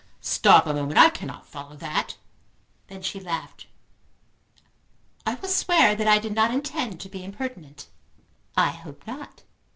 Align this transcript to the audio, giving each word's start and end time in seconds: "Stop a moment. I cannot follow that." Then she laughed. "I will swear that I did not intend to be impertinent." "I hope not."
"Stop 0.19 0.65
a 0.65 0.73
moment. 0.73 0.97
I 0.97 1.11
cannot 1.11 1.45
follow 1.45 1.75
that." 1.75 2.17
Then 2.87 3.03
she 3.03 3.19
laughed. 3.19 3.67
"I 5.27 5.35
will 5.35 5.47
swear 5.47 5.93
that 5.95 6.07
I 6.07 6.17
did 6.17 6.33
not 6.33 6.49
intend 6.51 6.99
to 7.01 7.07
be 7.07 7.23
impertinent." 7.23 7.85
"I 8.57 8.71
hope 8.71 9.05
not." 9.05 9.43